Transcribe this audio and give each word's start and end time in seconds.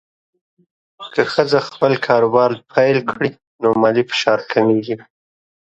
که 1.13 1.21
ښځه 1.33 1.59
خپل 1.69 1.93
کاروبار 2.07 2.51
پیل 2.73 2.97
کړي، 3.11 3.29
نو 3.61 3.67
مالي 3.81 4.03
فشار 4.09 4.39
کمېږي. 4.51 4.95